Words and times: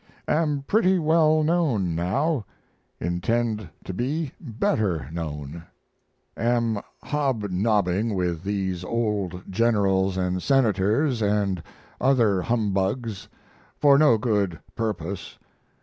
Am 0.27 0.63
pretty 0.65 0.97
well 0.97 1.43
known 1.43 1.93
now 1.93 2.43
intend 2.99 3.69
to 3.83 3.93
be 3.93 4.31
better 4.39 5.07
known. 5.11 5.63
Am 6.35 6.81
hobnobbing 7.03 8.15
with 8.15 8.41
these 8.43 8.83
old 8.83 9.43
Generals 9.47 10.17
and 10.17 10.41
Senators 10.41 11.21
and 11.21 11.61
other 12.01 12.41
humbugs 12.41 13.27
for 13.77 13.99
no 13.99 14.17
good 14.17 14.57
purpose. 14.73 15.37